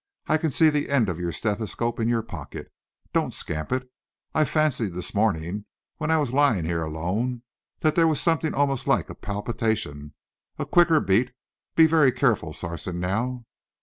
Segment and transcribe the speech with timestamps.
[0.25, 2.73] I can see the end of your stethoscope in your pocket.
[3.13, 3.87] Don't scamp it.
[4.33, 5.65] I fancied this morning,
[5.97, 7.43] when I was lying here alone,
[7.81, 10.15] that there was something almost like a palpitation
[10.57, 11.33] a quicker beat.
[11.75, 12.99] Be very careful, Sarson.
[12.99, 13.45] Now."